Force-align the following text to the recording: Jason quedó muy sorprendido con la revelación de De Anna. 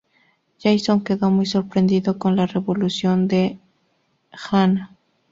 Jason 0.59 1.03
quedó 1.03 1.29
muy 1.29 1.45
sorprendido 1.45 2.17
con 2.17 2.35
la 2.35 2.47
revelación 2.47 3.27
de 3.27 3.35
De 3.35 3.59
Anna. 4.51 4.97